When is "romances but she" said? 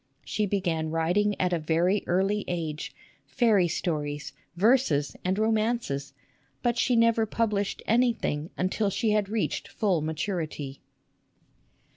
5.37-6.95